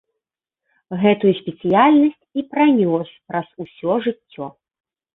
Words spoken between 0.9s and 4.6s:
Гэтую спецыяльнасць і пранёс праз усё жыццё.